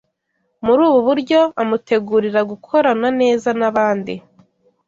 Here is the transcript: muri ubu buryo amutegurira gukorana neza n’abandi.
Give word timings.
muri 0.65 0.81
ubu 0.87 0.99
buryo 1.07 1.39
amutegurira 1.61 2.41
gukorana 2.51 3.07
neza 3.21 3.49
n’abandi. 3.59 4.13